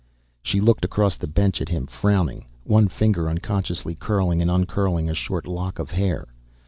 [0.41, 2.45] She looked across the bench at him, frowning.
[2.63, 6.27] One finger unconsciously curling and uncurling a short lock of hair.